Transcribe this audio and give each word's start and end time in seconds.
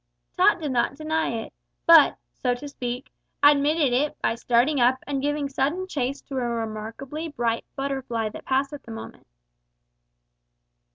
Tot 0.35 0.59
did 0.59 0.71
not 0.71 0.95
deny 0.95 1.27
it, 1.27 1.53
but, 1.85 2.17
so 2.33 2.55
to 2.55 2.67
speak, 2.67 3.11
admitted 3.43 3.93
it 3.93 4.19
by 4.19 4.33
starting 4.33 4.79
up 4.81 4.97
and 5.05 5.21
giving 5.21 5.47
sudden 5.47 5.85
chase 5.85 6.21
to 6.23 6.37
a 6.37 6.37
remarkably 6.39 7.27
bright 7.27 7.65
butterfly 7.75 8.27
that 8.29 8.43
passed 8.43 8.73
at 8.73 8.81
the 8.81 8.89
moment. 8.91 9.27